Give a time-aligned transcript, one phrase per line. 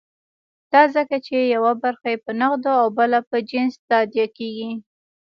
[0.71, 4.71] دا ځکه چې یوه برخه یې په نغدو او بله په جنس تادیه کېږي.